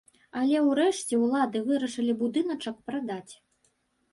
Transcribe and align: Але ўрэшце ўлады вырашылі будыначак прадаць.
Але 0.39 0.61
ўрэшце 0.69 1.19
ўлады 1.25 1.61
вырашылі 1.67 2.15
будыначак 2.23 2.81
прадаць. 2.89 3.33